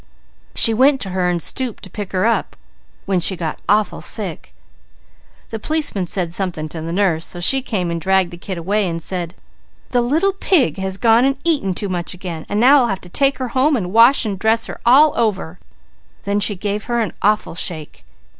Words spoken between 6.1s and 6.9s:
something to